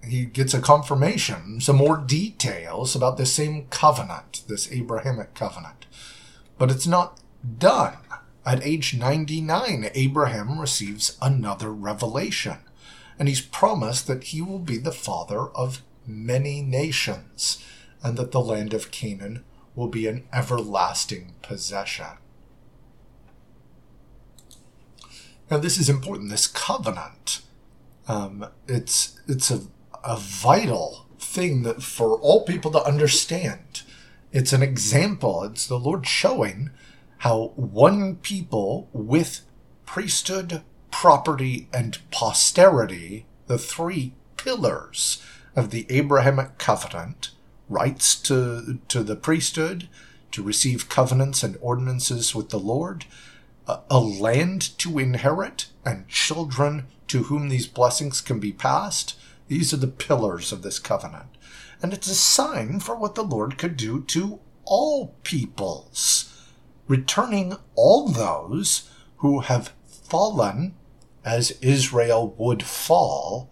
he 0.04 0.26
gets 0.26 0.52
a 0.52 0.60
confirmation, 0.60 1.60
some 1.60 1.76
more 1.76 1.96
details 1.96 2.94
about 2.94 3.16
the 3.16 3.26
same 3.26 3.66
covenant, 3.70 4.42
this 4.46 4.70
Abrahamic 4.70 5.34
covenant. 5.34 5.86
But 6.58 6.70
it's 6.70 6.86
not 6.86 7.20
done. 7.58 7.96
At 8.44 8.64
age 8.64 8.94
99, 8.94 9.90
Abraham 9.94 10.60
receives 10.60 11.16
another 11.20 11.72
revelation, 11.72 12.58
and 13.18 13.28
he's 13.28 13.40
promised 13.40 14.06
that 14.06 14.24
he 14.24 14.42
will 14.42 14.58
be 14.58 14.78
the 14.78 14.92
father 14.92 15.48
of 15.48 15.82
many 16.06 16.62
nations, 16.62 17.62
and 18.02 18.16
that 18.16 18.32
the 18.32 18.40
land 18.40 18.74
of 18.74 18.90
Canaan 18.90 19.44
will 19.74 19.88
be 19.88 20.06
an 20.06 20.24
everlasting 20.32 21.34
possession. 21.42 22.18
Now, 25.50 25.58
this 25.58 25.78
is 25.78 25.88
important. 25.88 26.30
This 26.30 26.46
covenant, 26.46 27.42
um, 28.08 28.46
it's 28.66 29.20
it's 29.28 29.50
a 29.50 29.62
a 30.04 30.16
vital 30.16 31.06
thing 31.18 31.62
that 31.64 31.82
for 31.82 32.18
all 32.20 32.44
people 32.44 32.70
to 32.70 32.82
understand. 32.82 33.82
It's 34.32 34.52
an 34.52 34.62
example. 34.62 35.42
It's 35.44 35.66
the 35.66 35.78
Lord 35.78 36.06
showing 36.06 36.70
how 37.18 37.52
one 37.56 38.16
people 38.16 38.88
with 38.92 39.42
priesthood, 39.84 40.62
property, 41.00 41.68
and 41.74 41.98
posterity, 42.10 43.26
the 43.48 43.58
three 43.58 44.14
pillars 44.38 45.22
of 45.54 45.70
the 45.70 45.84
Abrahamic 45.90 46.56
covenant, 46.56 47.32
rights 47.68 48.16
to, 48.16 48.78
to 48.88 49.02
the 49.02 49.14
priesthood, 49.14 49.90
to 50.32 50.42
receive 50.42 50.88
covenants 50.88 51.42
and 51.42 51.58
ordinances 51.60 52.34
with 52.34 52.48
the 52.48 52.58
Lord, 52.58 53.04
a, 53.68 53.80
a 53.90 54.00
land 54.00 54.78
to 54.78 54.98
inherit, 54.98 55.66
and 55.84 56.08
children 56.08 56.86
to 57.08 57.24
whom 57.24 57.50
these 57.50 57.66
blessings 57.66 58.22
can 58.22 58.40
be 58.40 58.50
passed, 58.50 59.18
these 59.48 59.74
are 59.74 59.78
the 59.78 59.86
pillars 59.88 60.50
of 60.50 60.62
this 60.62 60.78
covenant. 60.78 61.28
And 61.82 61.92
it's 61.92 62.08
a 62.08 62.14
sign 62.14 62.80
for 62.80 62.96
what 62.96 63.16
the 63.16 63.22
Lord 63.22 63.58
could 63.58 63.76
do 63.76 64.00
to 64.04 64.40
all 64.64 65.14
peoples, 65.24 66.42
returning 66.88 67.58
all 67.74 68.08
those 68.08 68.90
who 69.18 69.40
have 69.40 69.74
fallen 69.86 70.74
as 71.26 71.50
Israel 71.60 72.34
would 72.38 72.62
fall 72.62 73.50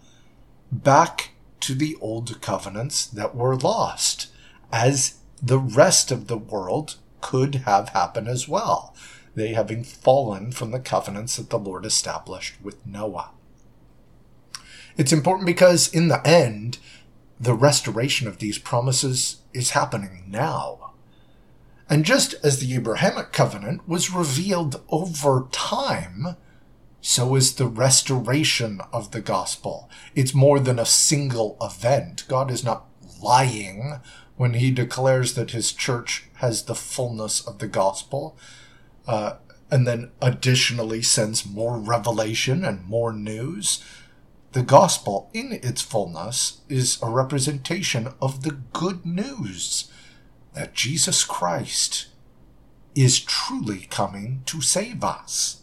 back 0.71 1.31
to 1.59 1.75
the 1.75 1.97
old 1.99 2.41
covenants 2.41 3.05
that 3.05 3.35
were 3.35 3.55
lost, 3.55 4.31
as 4.71 5.15
the 5.43 5.59
rest 5.59 6.09
of 6.09 6.27
the 6.27 6.37
world 6.37 6.95
could 7.19 7.55
have 7.55 7.89
happened 7.89 8.29
as 8.29 8.47
well, 8.47 8.95
they 9.35 9.49
having 9.53 9.83
fallen 9.83 10.53
from 10.53 10.71
the 10.71 10.79
covenants 10.79 11.35
that 11.35 11.49
the 11.49 11.59
Lord 11.59 11.85
established 11.85 12.55
with 12.63 12.83
Noah. 12.85 13.31
It's 14.97 15.11
important 15.11 15.45
because 15.45 15.93
in 15.93 16.07
the 16.07 16.25
end, 16.25 16.77
the 17.37 17.53
restoration 17.53 18.29
of 18.29 18.37
these 18.37 18.57
promises 18.57 19.41
is 19.53 19.71
happening 19.71 20.23
now. 20.29 20.93
And 21.89 22.05
just 22.05 22.35
as 22.41 22.59
the 22.59 22.73
Abrahamic 22.75 23.33
covenant 23.33 23.87
was 23.87 24.13
revealed 24.13 24.81
over 24.89 25.47
time, 25.51 26.37
so 27.07 27.35
is 27.35 27.53
the 27.53 27.67
restoration 27.67 28.81
of 28.91 29.11
the 29.11 29.21
gospel. 29.21 29.87
It's 30.15 30.33
more 30.33 30.59
than 30.59 30.79
a 30.79 30.87
single 30.87 31.55
event. 31.61 32.25
God 32.27 32.49
is 32.49 32.63
not 32.63 32.87
lying 33.21 33.99
when 34.37 34.55
he 34.55 34.71
declares 34.71 35.35
that 35.35 35.51
his 35.51 35.71
church 35.71 36.25
has 36.37 36.63
the 36.63 36.73
fullness 36.73 37.45
of 37.45 37.59
the 37.59 37.67
gospel, 37.67 38.35
uh, 39.07 39.35
and 39.69 39.85
then 39.85 40.13
additionally 40.19 41.03
sends 41.03 41.45
more 41.45 41.77
revelation 41.77 42.65
and 42.65 42.87
more 42.87 43.13
news. 43.13 43.83
The 44.53 44.63
gospel, 44.63 45.29
in 45.31 45.51
its 45.51 45.83
fullness, 45.83 46.61
is 46.69 46.97
a 47.03 47.09
representation 47.11 48.13
of 48.19 48.41
the 48.41 48.57
good 48.73 49.05
news 49.05 49.91
that 50.55 50.73
Jesus 50.73 51.23
Christ 51.23 52.07
is 52.95 53.19
truly 53.19 53.85
coming 53.91 54.41
to 54.47 54.59
save 54.59 55.03
us. 55.03 55.61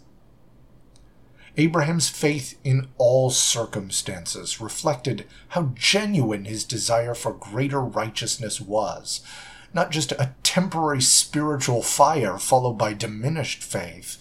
Abraham's 1.56 2.08
faith 2.08 2.58
in 2.64 2.88
all 2.96 3.28
circumstances 3.28 4.60
reflected 4.60 5.26
how 5.48 5.72
genuine 5.74 6.46
his 6.46 6.64
desire 6.64 7.14
for 7.14 7.32
greater 7.32 7.80
righteousness 7.80 8.60
was, 8.60 9.20
not 9.74 9.90
just 9.90 10.12
a 10.12 10.34
temporary 10.42 11.02
spiritual 11.02 11.82
fire 11.82 12.38
followed 12.38 12.74
by 12.74 12.94
diminished 12.94 13.62
faith, 13.62 14.16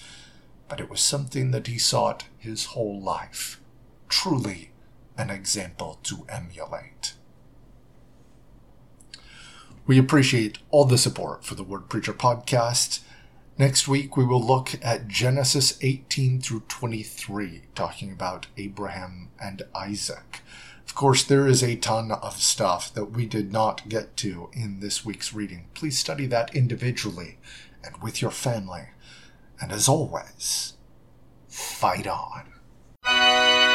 but 0.68 0.82
it 0.82 0.90
was 0.90 1.00
something 1.00 1.52
that 1.52 1.68
he 1.68 1.78
sought 1.78 2.26
his 2.38 2.66
whole 2.66 3.00
life. 3.02 3.62
Truly 4.10 4.72
an 5.18 5.30
example 5.30 6.00
to 6.04 6.26
emulate. 6.28 7.14
We 9.86 9.98
appreciate 9.98 10.60
all 10.70 10.86
the 10.86 10.98
support 10.98 11.44
for 11.44 11.56
the 11.56 11.64
Ward 11.64 11.90
Preacher 11.90 12.14
podcast. 12.14 13.00
Next 13.58 13.88
week, 13.88 14.18
we 14.18 14.26
will 14.26 14.42
look 14.42 14.72
at 14.82 15.08
Genesis 15.08 15.78
18 15.82 16.42
through 16.42 16.64
23, 16.68 17.64
talking 17.76 18.12
about 18.12 18.48
Abraham 18.58 19.30
and 19.40 19.62
Isaac. 19.76 20.42
Of 20.86 20.96
course, 20.96 21.24
there 21.24 21.48
is 21.48 21.62
a 21.62 21.76
ton 21.76 22.12
of 22.12 22.42
stuff 22.42 22.94
that 22.94 23.12
we 23.12 23.26
did 23.26 23.52
not 23.52 23.88
get 23.88 24.18
to 24.18 24.50
in 24.54 24.80
this 24.80 25.06
week's 25.06 25.34
reading. 25.34 25.68
Please 25.74 26.00
study 26.00 26.26
that 26.28 26.56
individually 26.56 27.38
and 27.84 28.02
with 28.02 28.22
your 28.22 28.32
family. 28.32 28.88
And 29.62 29.72
as 29.72 29.88
always, 29.88 30.74
fight 31.48 32.08
on. 32.08 33.71